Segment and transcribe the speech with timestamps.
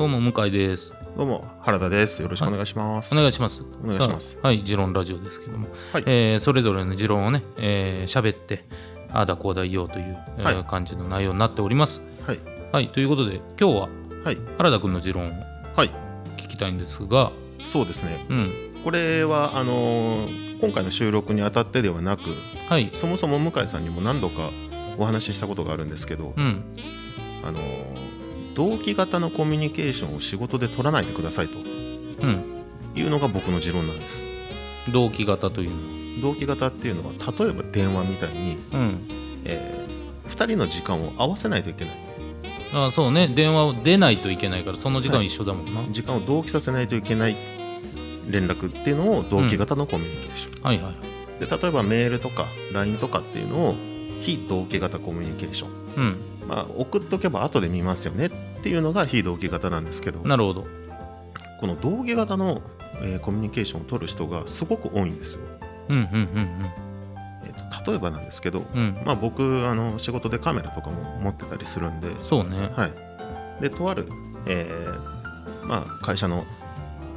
[0.00, 0.94] どうも向井です。
[1.14, 2.22] どうも原田です。
[2.22, 3.14] よろしくお願いします。
[3.14, 3.66] お願いします。
[3.84, 4.38] お願いします。
[4.42, 6.04] はい持論ラジオですけども、はい。
[6.06, 8.64] えーそれぞれの持論をね喋、えー喋って
[9.12, 10.64] ああだこうだ言おうという、えーはい。
[10.64, 12.00] 感じの内容になっております。
[12.26, 12.38] はい。
[12.72, 13.88] はいということで今日は
[14.24, 14.38] はい。
[14.56, 15.32] 原田君の持論を
[15.76, 15.90] はい。
[16.38, 17.30] 聞きたいんですが。
[17.62, 18.24] そうですね。
[18.30, 18.80] うん。
[18.82, 22.22] これはあのー今回の収録にあたってではなく、
[22.70, 22.90] はい。
[22.94, 24.48] そもそも向井さんにも何度か
[24.96, 26.64] お話ししたことがあるんですけど、うん。
[27.44, 28.10] あのー
[28.54, 31.58] 同期型のコミュニケーションを仕事で取らないでくださいと。
[31.58, 32.44] うん。
[32.94, 34.24] いうのが僕の持論なんです。
[34.92, 35.70] 同期型という
[36.18, 39.08] の同期型っていうのは例えば電話みたいに、うん。
[39.44, 39.86] え
[40.28, 41.94] 2人の時間を合わせないといけない。
[42.72, 43.28] あそうね。
[43.28, 47.36] 電話を出ないといけないからその時間一緒だもんな、はい、時間を同期させないといけない
[48.28, 50.78] 連絡っていうのを同期型のコミュニケーション、はい。
[50.78, 51.44] はい。
[51.44, 53.76] で例えばメールとか LINE とかっていうのを
[54.20, 56.16] 非同期型コミュニケーション、うん。
[56.48, 58.26] まあ、送っとけば後で見ますよね。
[58.26, 58.30] っ
[58.62, 60.20] ていうのが非同期型なんですけど。
[60.20, 60.66] なるほど。
[61.60, 62.62] この同期型の、
[63.02, 65.40] えーコミュニケーションを取る人がすごく多いんですよ、
[65.88, 66.70] うんうんうん
[67.44, 68.80] えーと例えばなんですけど、うん。
[68.80, 72.70] うんまあ、僕あの仕事でカメラとかも持ってたりするんで,、そうね。
[72.76, 74.06] はい、でとある、
[74.46, 76.44] えーまあ、会社の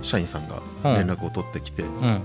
[0.01, 2.21] 社員さんが連絡を取ってきて、うん。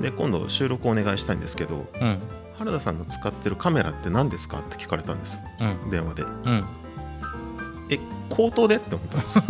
[0.00, 2.18] で今度収録お願いしたいんですけどうん
[2.58, 5.34] 原田さんの使ってるカメラって何ですかって聞かれたんです。
[5.34, 5.90] ようん。
[5.90, 6.22] 電話で。
[6.22, 6.64] うん。
[7.90, 9.44] え口頭でって思ったんですよ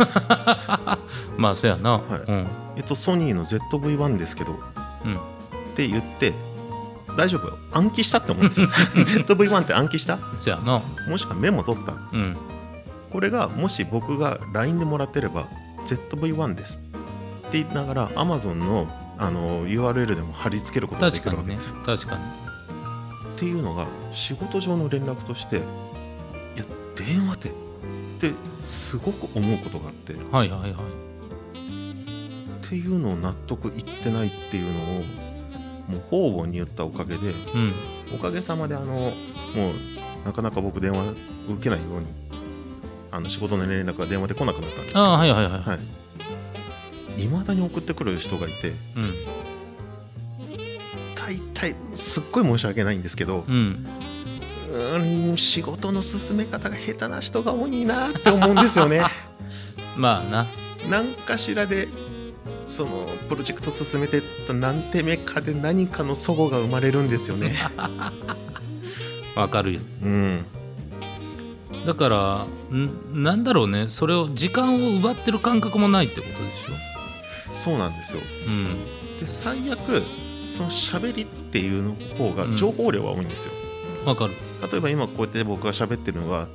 [1.37, 2.01] まあそやな、はい。
[2.21, 2.47] うん。
[2.77, 4.59] えっとソニーの ZV-1 ですけど。
[5.05, 5.15] うん。
[5.15, 5.17] っ
[5.75, 6.33] て言って
[7.17, 8.67] 大丈夫暗記したって思うんですよ。
[8.95, 10.17] ZV-1 って暗記した？
[10.37, 10.81] そやな。
[11.07, 11.93] もしくはメモ取った？
[11.93, 12.37] うん。
[13.11, 15.47] これがもし僕が LINE でもらってれば
[15.85, 16.77] ZV-1 です
[17.47, 22.07] って言いながら Amazon のあの URL でも貼り付けることがで確かにねきるわけですよ。
[22.07, 22.48] 確かに
[23.39, 25.65] っていうのが仕事上の連絡としていや
[26.93, 27.53] 電話でっ
[28.19, 30.81] てすごく思うことがあってっはいはいはい。
[32.67, 35.03] ていうのを納得いってないっていうのを
[35.87, 37.73] もう方々に言ったおかげでうん。
[38.13, 39.13] おかげさまであのもう
[40.25, 41.13] なかなか僕電話
[41.47, 42.07] 受けないように
[43.09, 45.77] あの仕事の連絡が電話で来なくなったんですけどああはいはいはい、は
[47.17, 47.23] い。
[47.23, 47.27] い。
[47.29, 49.38] まだに送ってくる人がいてうん
[51.61, 53.85] 大体すっごい申し訳ないんですけどうん。
[54.71, 59.01] うーん仕事の進め方が下手な人が多いなって思うんですよね。
[59.97, 60.47] まあな。
[60.89, 61.87] 何かしらで
[62.67, 67.51] そのプロジェクト進めてった何手目かで何かの齟齬が生まれるんですよね。
[69.35, 69.79] わかるよ。
[70.03, 70.45] うん。
[71.85, 72.45] だから
[72.75, 73.87] んなんだろうね。
[73.89, 77.53] それを時間を奪ってる感覚もないってことでしょ？
[77.53, 78.21] そうなんですよ。
[78.47, 78.65] うん。
[79.19, 80.03] で最悪
[80.49, 82.57] その喋りっていうの方がうん。
[82.57, 83.53] 情報量が多いんですよ、
[84.05, 84.33] わかる。
[84.71, 86.47] 例えば今こうやって僕が喋ってるのは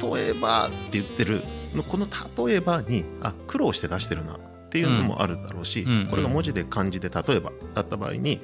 [0.00, 1.42] 例えばって言ってる
[1.74, 2.06] のこの
[2.46, 4.38] 例えばにあ苦労して出してるなっ
[4.68, 6.06] ていうのもあるだろうし、うん。
[6.08, 8.40] これが文字で漢字で例えばだった場合に、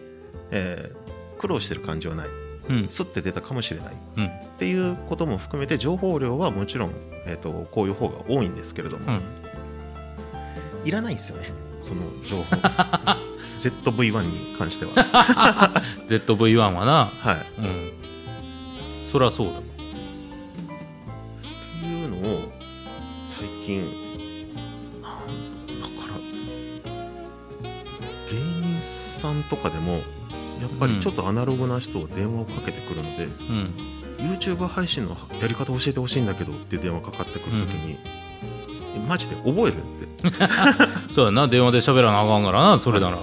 [0.50, 2.28] えー苦労してる感じはない。
[2.68, 2.88] うん。
[2.90, 3.94] すって出たかもしれない。
[3.94, 4.30] っうん。
[4.58, 6.90] ていうことも含めて情報量はもちろん、
[7.26, 9.22] えー、とこういう方が多いんですけれども、うん。
[10.84, 11.52] いらないんですよね。
[11.80, 12.56] その情報
[13.58, 14.92] ZV-1 に関しては。
[16.08, 17.06] ZV-1 はな。
[17.06, 17.60] はい。
[17.60, 17.92] うん。
[19.10, 19.54] そりゃそうだ。
[19.54, 19.62] わっ
[21.80, 22.52] ていうのを
[23.24, 23.82] 最近
[25.02, 26.14] なんだから
[28.30, 29.92] 芸人さんとかでも
[30.60, 33.74] やっぱりちょっとアナログな人は電話をかけてくるので、うん。
[34.18, 37.96] YouTube 配信のやり方教えてほしいんだけどって電話かかってくるときに、
[38.96, 40.08] えマジで覚えるって。
[41.12, 41.46] そうやな。
[41.46, 43.22] 電話で喋らなあかんからなそれなら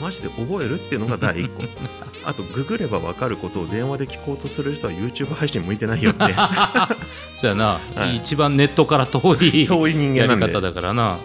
[0.00, 1.62] マジで覚えるっていうのが第一個。
[2.24, 6.24] あとググれば分かることを電話で聞こうとする人は YouTube 配信向いてないよって
[7.38, 8.16] そうやな、はい。
[8.16, 10.46] 一番ネットから遠い遠い人やり間なんで。
[10.52, 11.16] 方だからな。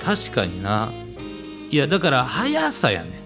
[0.00, 0.92] 確かにな。
[1.70, 3.22] いやだから速さやね。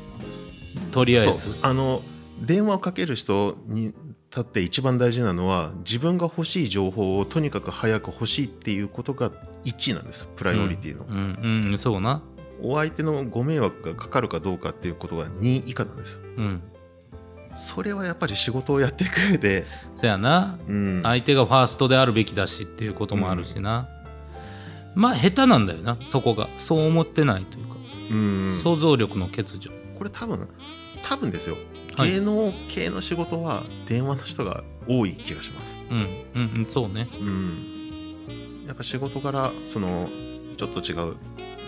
[0.90, 1.58] とりあえず。
[1.62, 2.02] あの
[2.40, 3.86] 電話をかける人に
[4.30, 9.30] 立って一番大事なのは自分が欲しい情報をとにかく早く欲しいっていうことが
[9.64, 11.70] 1なんですプライオリティの、うん。
[11.70, 11.78] うん。
[11.78, 12.22] そうな
[12.60, 16.20] お相手のご迷惑がかかるかどうかっていうことが2以下なんです。
[16.36, 16.62] うん。
[17.54, 19.64] それはやっぱり仕事をやっていく上で、
[19.94, 20.58] そやな。
[20.68, 23.88] うん、相手がファーストであるべきだしっていうこともあるしな、
[24.94, 25.96] まあ下手なんだよな。
[26.04, 26.48] そこが。
[26.56, 27.76] そう思ってないというか、
[28.10, 28.60] うん。
[28.62, 29.70] 想像力の欠如。
[29.96, 30.48] これ多分
[31.02, 31.56] 多分ですよ。
[31.96, 32.12] はい。
[32.12, 35.96] 芸能系の仕事は電話の人が多い気がします、うん。
[35.96, 36.42] うん。
[36.58, 36.66] うん。
[36.68, 37.08] そうね。
[37.20, 40.08] うん、やっぱ仕事からその
[40.56, 41.16] ちょっと違う、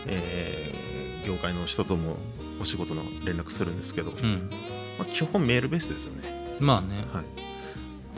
[0.07, 0.80] えー
[1.27, 2.17] 業界の人とも
[2.61, 4.51] お仕事の連絡するんですけど、うん。
[4.99, 6.57] まあ、基本メールベースですよね。
[6.61, 7.05] まあね。
[7.13, 7.25] はい、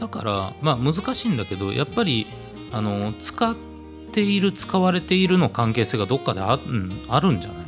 [0.01, 2.27] だからまあ難しいんだけどやっぱり
[2.73, 3.55] あの使っ
[4.13, 7.67] ている使われているの関係性がどっかであ,、うん、あるんじゃない？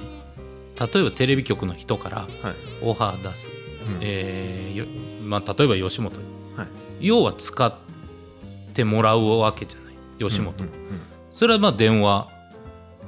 [0.77, 2.29] 例えばテレビ局の人からはい。
[2.83, 3.99] オファー出す、うん。
[4.01, 4.87] えーよ
[5.23, 6.19] まあ、例えば吉本。
[6.21, 6.25] に
[6.57, 6.69] はい。
[7.01, 7.73] 要は使っ
[8.75, 9.95] てもらうわけじゃない？
[10.19, 10.71] 吉本、うん。
[11.31, 12.29] それはまあ電話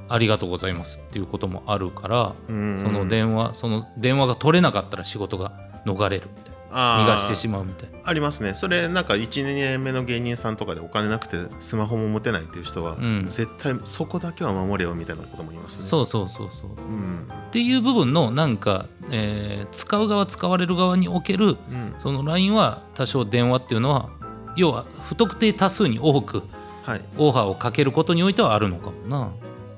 [0.09, 5.53] ありがとうございますっていうこともあるから、うんうんその電話その電話が取れなかったら仕事が
[5.85, 6.57] 逃れるみたいな。
[6.69, 7.99] 逃がしてしまうみたいな。
[8.05, 8.55] ありますね。
[8.55, 13.25] それなんか12年目の芸人さんとかでお金なくてスマホも持てないっていう人は、ん。
[13.29, 15.85] 絶対そこだけは守れよみたいなことも言いますね。
[15.85, 16.71] そうそうそうそう。
[16.71, 17.29] うん。
[17.49, 21.95] っていう部分のなんか、えー使う側使われる側におけるうん。
[21.99, 24.11] その LINE は多少電話っていうのは
[24.57, 26.43] 要は不特定多数に多く
[26.83, 27.01] はい。
[27.17, 29.31] オファーをかけることにおいてはあるのかもな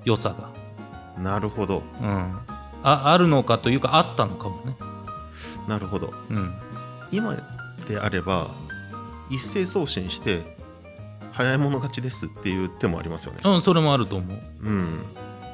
[0.04, 0.50] 良さが、
[1.22, 1.82] なるほど。
[2.00, 2.38] うん、
[2.82, 4.76] ああるのかというかあったのかもね、
[5.66, 6.12] なるほど。
[6.30, 6.54] うん、
[7.10, 7.36] 今
[7.88, 8.48] であれば
[9.30, 10.56] 一斉送信して
[11.32, 13.40] 早い者勝ちですっていう手もありますよね。
[13.44, 14.38] うん、それもあると思う。
[14.62, 15.02] うん。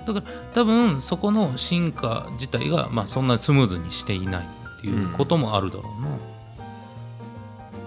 [0.06, 4.46] だから多分そこの進化自体が、まあ、そんなにスムーズにしていない
[4.78, 6.18] っていうこともあるだろうな,、なん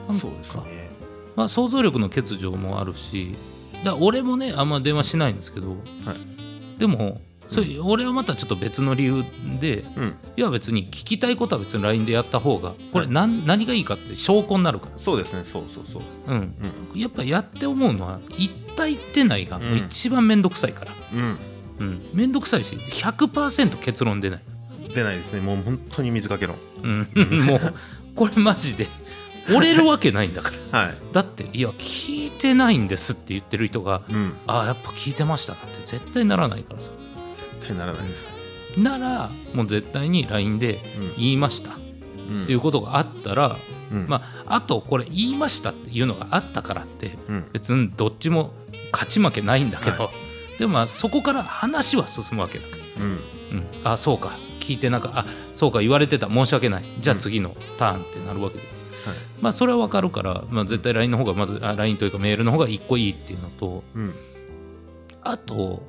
[0.07, 0.87] かそうですね。
[1.35, 3.35] まあ、想像力の欠如もあるし
[3.83, 5.77] だ俺もねあんま電話しないんですけどはい
[6.77, 9.23] でもそれ俺はまたちょっと別の理由
[9.59, 10.15] でうん。
[10.35, 15.43] いや別に聞きたいことは別に LINE でやった方がこれ何,、何がいいかって証拠になるかそうですね。
[15.45, 16.01] そうそうそう。
[16.27, 16.55] ら、うん、
[16.93, 16.99] うん。
[16.99, 19.75] やっぱやって思うのは一体ってないがうん。
[19.75, 21.37] 一番めんどくさいから、うん。
[21.79, 24.41] うん、めんどくさいし100%結論出ない、
[24.93, 25.41] 出ないですね。
[25.41, 26.57] もう本当に水かけ論。
[26.83, 26.99] うん、
[27.45, 27.73] もう
[28.15, 28.87] これマジで
[29.49, 30.79] 折れるわけないんだから。
[30.79, 30.97] はい。
[31.13, 34.33] だっていや聞いてないんですって言ってる人がうん。
[34.47, 36.91] ああやっぱ聞いてましたなんて絶対ならないからさ。
[37.29, 38.27] 絶対ならないです
[38.77, 41.13] ならもう絶対に LINE でうん。
[41.17, 41.71] 言いました。
[41.71, 41.73] っ
[42.29, 42.45] うん。
[42.45, 43.57] ていうことがあったら、
[43.91, 44.05] うん。
[44.07, 47.49] まああとこれ言いましたっていうのがあったからってうん。
[47.53, 48.53] 別にどっちも
[48.91, 50.11] 勝ち負けないんだけど、は
[50.59, 53.11] でもまあそこから話は進むわけだから、うん。
[53.11, 54.31] うん、あそうか。
[54.59, 56.27] 聞いてなんかあそうか言われてた。
[56.27, 56.83] 申し訳ない。
[56.99, 58.63] じゃあ次のターンってなるわけで、
[59.41, 64.13] まあそれは分かるから、まあ、絶対 LINE の方がまずあ LINE というかメールの方が一個いいっていうのとうん。
[65.23, 65.83] あと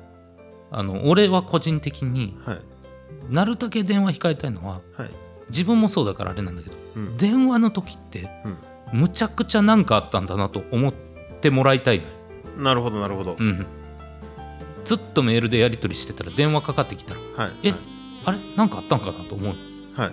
[0.71, 2.59] あの俺は個人的にはい。
[3.29, 5.09] なるだけ電話控えたいのははい。
[5.49, 7.17] 自分もそうだからあれなんだけどうん。
[7.17, 8.29] 電話の時って
[8.93, 8.99] うん。
[9.01, 10.93] むちゃくちゃ何かあったんだなと思っ
[11.41, 12.01] てもらいたい
[12.57, 13.35] なるほどなるほど。
[13.39, 13.65] うん、
[14.83, 17.69] ずっとメールでやり取りしてたら電話かかってきたらはい。
[17.69, 17.73] え
[18.25, 18.39] あれ？
[18.55, 19.55] 何かあったんかなと思う。
[19.93, 20.11] はい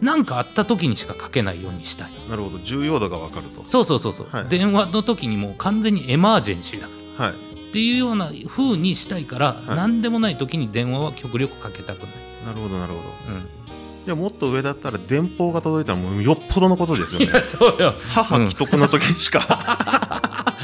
[0.00, 2.12] 何かあった時にしかかけないようにしたい。
[2.28, 2.58] なるほど。
[2.58, 3.64] 重要度が分かると。
[3.64, 4.48] そうそうそうそう、はい。
[4.48, 7.26] 電話の時にもう完全にエマージェンシーだから。
[7.26, 7.34] はい。
[7.34, 9.76] っていうような風にしたいから、はい。
[9.76, 12.08] 何でもない時に電話は極力かけたくない、
[12.44, 13.34] なるほどなるほど。
[13.34, 13.46] うん、
[14.04, 17.28] じゃあもっと上だったら電報が届いたらもうよっぽどのことですよね。
[17.42, 17.94] そうよ。
[18.14, 20.54] 母既得の時しか、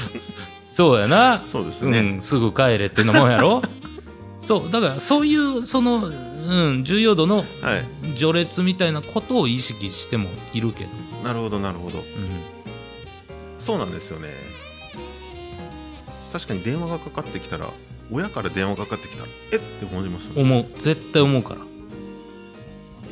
[0.68, 1.42] そうやな。
[1.46, 3.62] そうですね、うん、すぐ帰れってのもんやろ。
[4.42, 6.10] そうだからそういうその、
[6.48, 8.14] うん、重要度のはい。
[8.16, 10.90] 序列みたいなことを意識してもいるけど、
[11.22, 11.98] なるほどなるほど。
[11.98, 12.04] うん、
[13.58, 14.30] そうなんですよね。
[16.32, 17.70] 確かに電話がかかってきたら
[18.10, 20.40] 親から電話がかかってきたらえって思いますね。
[20.40, 20.66] 思う。
[20.78, 21.60] 絶対思うから。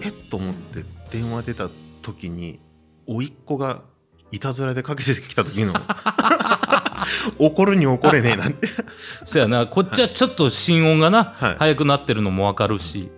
[0.02, 1.68] えっと思って電話出た
[2.00, 2.58] 時に
[3.06, 3.82] 甥っ子が
[4.30, 5.74] いたずらでかけてきた時の
[7.38, 8.68] 怒るに怒れねえなんて。
[9.24, 9.66] そやな。
[9.66, 11.56] こっちはちょっと心音がな、はい。
[11.58, 13.10] 速くなってるのも分かるし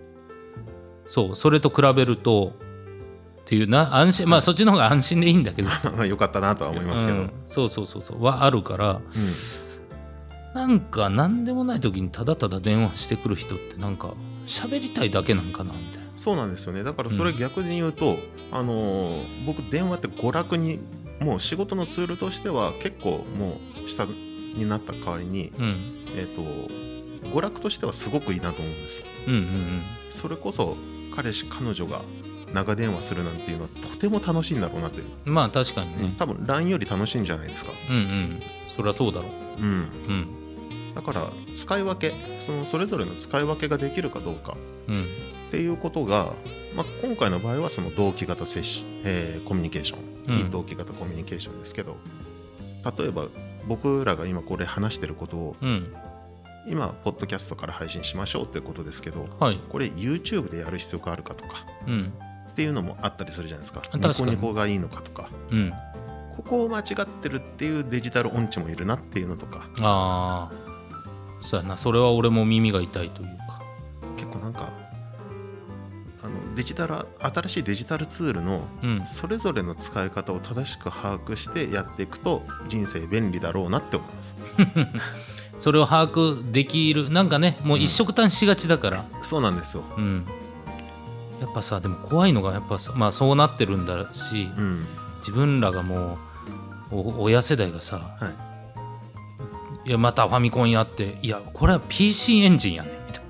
[1.09, 2.53] そうそれと比べると
[3.41, 5.69] っていうな安心まあそっちの方が安心でいいんだけど。
[5.97, 8.23] まあよかったなとは思いますけど、うんそうそうそうそう。
[8.23, 9.01] はあるから。
[10.53, 14.13] なんか何でもない時にただただ電話してくる人ってなんか
[14.45, 16.09] 喋りたいだけなんかなみたいな。
[16.15, 16.83] そうなんですよね。
[16.83, 18.19] だからそれ逆に言うと、
[18.51, 20.79] あのー僕電話って娯楽に
[21.19, 25.75] もう仕事のツールとしては結構もう下になった代わりに、うん。
[26.15, 26.43] えっと
[27.29, 29.81] 娯楽としてはすごくいいなと思うんですうんうん。
[30.11, 30.77] それこそ
[31.19, 32.01] 彼氏彼女が
[32.53, 36.15] 長電話するなんていうのはとても楽しいんだろうなって、うんまあ確かにね。
[36.17, 38.41] 多分 LINE より楽しいんじゃないですか、うんうん。
[38.69, 39.61] そりゃそうだろう。
[39.61, 39.71] うん、う
[40.91, 40.95] ん。
[40.95, 44.55] だから使い分けそのそれぞれの使い分けができるかどうか。
[44.87, 45.03] うん。
[45.03, 46.31] っていうことが、
[46.75, 50.37] まあ、今回の場合はその同期型接し、えーコミュニケーション、うん。
[50.37, 51.97] 非同期型コミュニケーションですけど。
[52.97, 53.27] 例えば
[53.67, 55.93] 僕らが今これ話してることをうん
[56.67, 59.59] 今ポッドキャストから配信しましょうっていうことですけどはい。
[59.69, 62.13] これ YouTube でやる必要があるかとかうん。
[62.49, 63.81] っていうのもあったりするじゃないですか。
[63.93, 65.29] ニコニコがいいのかとか。
[65.49, 65.73] うん。
[66.35, 69.69] ここを間違ってるっていうデジタル音痴もいるなっていうのとか。
[69.79, 70.51] ああ
[71.41, 71.77] そうやな。
[71.77, 73.61] それは俺も耳が痛いというか。
[74.17, 74.73] 結構なんか
[76.21, 79.05] あのデジタル新しいデジタルツールのうん。
[79.05, 84.09] それぞれの使い方を正しく把握してやっていくと人生便利だろうなって思い
[84.75, 85.38] ます。
[85.59, 89.05] それを把握できるなんかねもう一色単しがちだから。
[89.21, 89.83] そうなんですよ。
[89.97, 90.25] うん、
[91.41, 94.85] やっぱさでも怖いのがやっぱさまあそうなってるんだしうん。
[95.19, 96.17] 自分らがも
[96.91, 98.29] うお親世代がさは
[99.85, 99.89] い。
[99.89, 103.23] いやまたファミコンやっていやこれは PC エンジンやねんみたい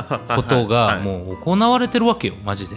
[0.00, 0.18] な。
[0.36, 2.76] ことがうもう行われてるわけよマジで。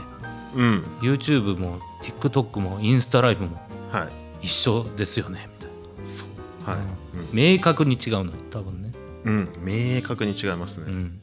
[0.55, 0.83] うん。
[1.01, 4.05] YouTube も TikTok もインスタライブもは
[4.41, 4.45] い。
[4.47, 5.69] 一緒ですよねみたい
[6.05, 6.69] そう。
[6.69, 6.79] はい。
[6.79, 6.83] な、
[7.31, 8.88] 明確に違うの多分ね
[9.23, 11.21] うん、うん、明確に違いますね、うん。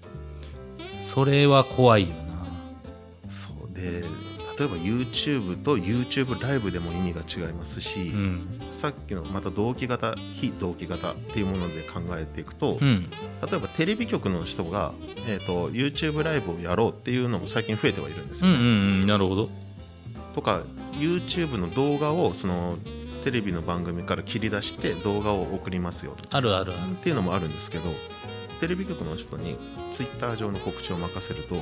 [1.00, 3.30] それは怖いよな。
[3.30, 3.72] そう。
[3.74, 4.04] で
[4.58, 8.60] 例えば YouTube と YouTube ライブでも意味が違いますし、うん。
[8.70, 13.10] さっきのまた同期型非同期型っていうもので考えていくと、うん。
[13.50, 14.92] 例えばテレビ局の人が、
[15.26, 18.64] えー、と YouTube ライブをやろうっていうのも最近増えてはいるんですよ、うんうんう
[19.04, 19.06] ん。
[19.06, 19.50] なるほど。
[20.34, 20.62] とか
[20.92, 22.78] YouTube の動画をその
[23.26, 26.92] テレビの番組から切り出して動画を送りますよあるあるある。
[26.92, 27.92] っていうのもあるんですけど
[28.60, 29.58] テレビ局の人に
[29.90, 31.56] Twitter 上の告知を任せると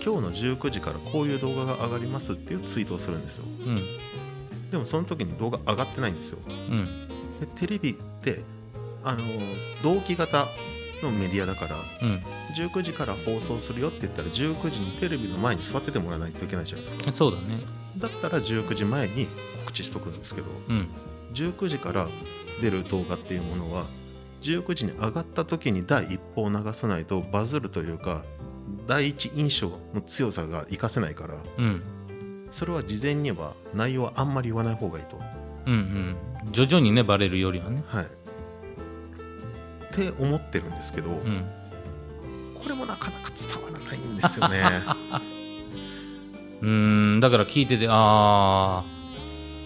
[0.00, 3.44] 今日の19時からこういう動画が上がりますっていうツイートをするんですよ。
[3.44, 3.82] うん。
[4.70, 6.38] でもその時に動画上がってないんですよ。
[6.46, 6.86] うん。
[7.40, 8.44] でテレビって
[9.02, 9.24] あの
[9.82, 10.46] 同期型
[11.02, 12.22] のメディアだからうん。
[12.56, 17.10] 19時から放送するよって言ったら19時にテレビの前に座っててもらわないといけないじゃないですか。
[17.10, 19.26] そうだねだったら19時前に
[19.60, 20.88] 告知しとくんですけどうん。
[21.34, 22.08] 19時から
[22.60, 23.86] 出る動画っていうものは
[24.42, 28.24] 19時に上がった時に第一報を流さないとバズるというか
[28.86, 31.82] 第一印象の強さが活かせないからうん。
[32.50, 35.18] それは事前には内容はあんまり言わない方がいいと。
[35.66, 36.52] うんうん。
[36.52, 37.84] 徐々にねバレるよりはね。
[37.86, 38.04] はい。
[38.04, 38.08] っ
[39.92, 41.44] て思ってるんですけど、うん。
[42.60, 44.62] これもなかなか伝わらないんですよね
[46.60, 48.84] うーんだから聞いててああ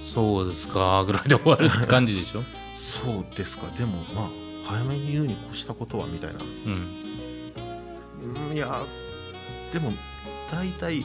[0.02, 2.42] そうですかぐらいで終わるって感じでしょ？
[2.74, 3.66] そうですか。
[3.76, 4.28] でもまあ
[4.64, 6.40] 早めに言うに越したことはみたいな。
[6.40, 7.02] うん。
[8.48, 8.84] うんいや
[9.72, 9.92] でも
[10.50, 11.04] 大体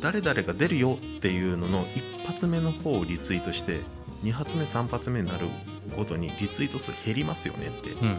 [0.00, 3.80] 誰々が出るよっていうのの一発目の方をリツイートして
[4.24, 5.46] 2発目3発目になる
[5.96, 7.90] ごとにリツイート数減りますよねって。
[7.90, 8.18] うん。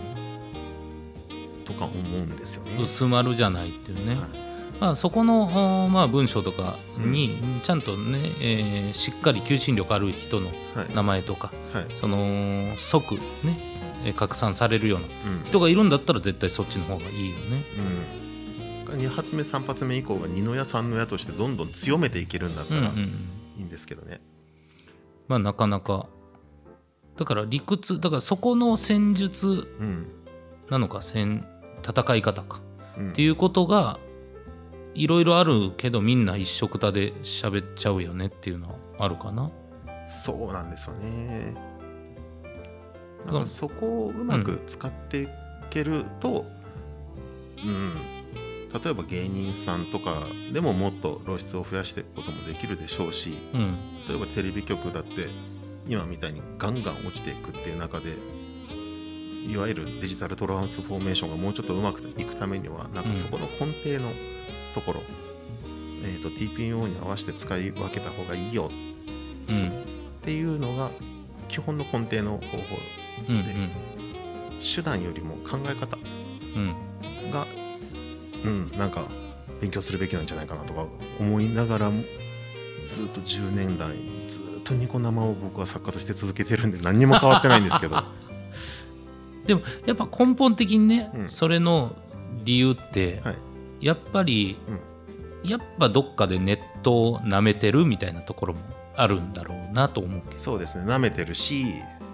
[1.65, 2.71] とか思うんですよね。
[2.81, 4.48] 薄まるじゃないっていうね、はい
[4.79, 10.93] まあ、そこの、おまあ、文章とかにちゃんとね、えーしっかり求心力ある人のはい。
[10.95, 11.85] 名前とかはい。
[11.97, 13.59] その即ね
[14.05, 15.43] えー拡散されるようなうん。
[15.43, 17.63] 人がいるんだったら絶対そっちの方がいいよね。
[18.87, 23.61] うん、2発目3発目以降が二の矢三の矢としてどんどん強めていけるんだったらいうんうんうん。
[23.61, 24.21] いんですけどね。
[25.27, 26.07] まあなかなか。
[27.17, 30.07] だから理屈だからそこの戦術うん。
[30.69, 31.45] なのか戦
[31.85, 32.61] 戦い方か。
[32.97, 33.09] うん。
[33.09, 33.99] っていうことが
[34.99, 39.49] いろいろあるけどみんな一緒くたで喋っちゃうよねっていうのはあるかな？
[40.07, 41.55] そうなんですよね。
[41.55, 45.27] うんなんかそこをうまく使ってい
[45.69, 46.45] けると、
[47.57, 47.95] うん、
[48.73, 53.77] 例えば芸人さんとかでももっと露出を増やしていくこともできるでしょうし、うん
[54.07, 55.29] 例えばテレビ局だって
[55.87, 58.15] 今みたいにガンガン落ちていくっていう中で、
[59.47, 64.11] いわゆるデジタルトランスフォーメーションがもうちょっとうまくいくためには、なんかそこの根底の
[64.79, 65.01] ところ、
[66.03, 68.69] えー、と TPO に合わせて使い分けた方がいいよ
[69.49, 69.67] うん。
[69.67, 69.71] っ
[70.21, 70.91] ていうのが
[71.47, 72.77] 基本の根底の方法
[73.27, 73.71] うんうん。
[74.59, 77.31] 手段よりも考え方うん。
[77.31, 77.45] が
[78.43, 79.07] うんなんか
[79.59, 80.85] 勉強するべきなんじゃないかなとか
[81.19, 82.03] 思いながらも
[82.85, 88.01] ずっと10年来ずっとニコ生を僕は作家として続けてるんで何にも変わってないんですけど。
[89.45, 91.29] でもやっぱ根本的にね、うん。
[91.29, 91.95] それの
[92.45, 93.35] 理由って、はい
[93.79, 94.57] やっぱり、
[95.43, 98.59] やっぱどっかでネットを舐めてるみたいなところも
[98.95, 100.85] あるんだろうなと思うけど、そうですね。
[100.85, 101.65] 舐めてるし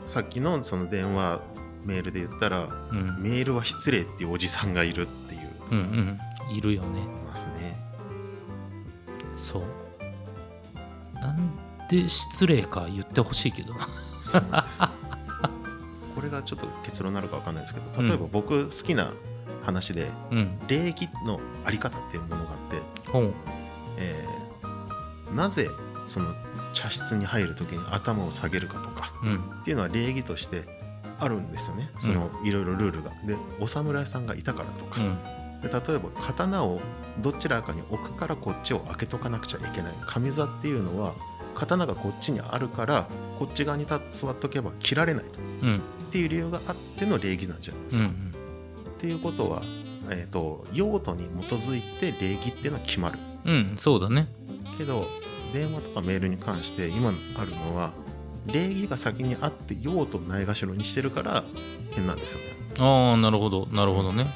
[0.06, 1.42] さっきのその電話
[1.84, 5.42] メールで言ったらうん、メールは失礼っていうおじさんがいるっていう。
[5.72, 6.20] うんうん
[6.52, 7.02] いるよね。
[7.02, 7.76] いますね。
[9.34, 9.64] そう。
[11.16, 11.52] なん
[11.90, 13.74] で失礼か言ってほしいけど。
[13.74, 13.88] な
[16.14, 19.12] これがちょっと結論になるかわかんないですけど例えば僕好きな
[19.66, 20.60] 話でうん。
[20.68, 22.82] 礼儀のあり方っていうものがあって
[23.98, 25.70] えーなぜ
[26.06, 26.34] その
[26.74, 29.36] 茶室に入る時に頭を下げるかとかうん。
[29.62, 30.64] っていうのは礼儀として
[31.20, 31.90] あるんですよね。
[32.00, 33.10] そのいろいろルールが。
[33.26, 35.18] でお侍さんがいたからとか、うん。
[35.62, 36.80] で例えば刀を
[37.22, 39.94] どちらかに置くからこっちを開けとかなくちゃいけない。
[40.06, 41.14] 上座っていうのは
[41.56, 43.08] 刀がこっちにあるから
[43.40, 45.40] こっち側に立座っとけば切られないと。
[45.62, 45.78] うん。
[45.78, 45.82] っ
[46.12, 48.06] ていう理由があっての礼儀なんじゃないですか。
[48.06, 48.25] うん
[49.06, 49.62] っていうことは、
[50.10, 53.20] えー、と用途に基づいて礼儀っていうのは決まる。
[53.46, 54.28] うんそうだね
[54.80, 55.08] けど
[55.54, 57.94] 電話とかメールに関して今あるのは
[58.48, 61.44] 礼儀が先にあって用とないがしろにしてるから
[61.92, 62.46] 変なんですよね。
[62.80, 64.34] ああなるほどなるほどね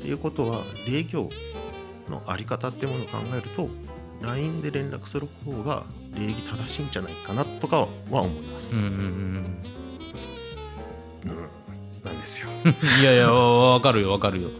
[0.00, 3.68] っていうことは礼儀のあり方っていうものを考えると
[4.22, 5.84] LINE で連絡する方が
[6.18, 8.72] 礼儀正しいんじゃないかなとかは思います。
[8.72, 9.78] うんうんうんうん
[11.24, 11.32] な
[12.18, 12.48] んですよ。
[13.00, 14.50] いやいやわわかるよわかるよ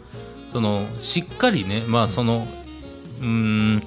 [0.51, 2.49] そのしっかりねまあその
[3.21, 3.83] うーん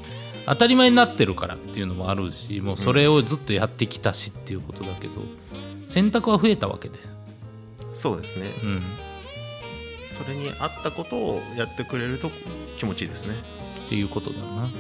[0.46, 5.22] 当たり前になってるからっていうのもあるしもうそれをずっとやってきたしっていうことだけど
[5.88, 7.00] 選択は増えたわけで
[7.94, 8.51] そうですね。
[8.63, 8.84] うん
[10.06, 12.32] それに合ったことをやってくれると
[12.75, 13.36] 気持ちいいですね。
[13.86, 14.72] っていうことだなうん。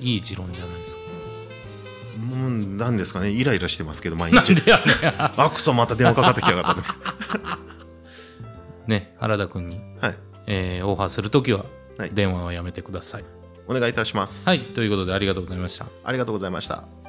[0.00, 1.03] いい持論じゃないですか
[2.24, 4.54] もうなんですかね、イライラしてますけど、毎日。
[5.18, 6.86] あ、くそ、また電話かかってきやがったね。
[8.86, 10.14] ね原田君に、はい。
[10.46, 11.64] えーオファーするときは
[11.98, 13.24] はい電話はやめてください
[13.66, 14.46] お願いいたします。
[14.46, 17.03] はいということでありがとうございましたありがとうございました。